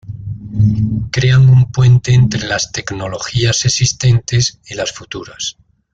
Crean 1.11 1.47
un 1.47 1.71
puente 1.71 2.11
entre 2.15 2.47
las 2.47 2.71
tecnologías 2.71 3.65
existentes 3.65 4.59
y 4.65 4.73
las 4.73 4.91
futuras. 4.91 5.57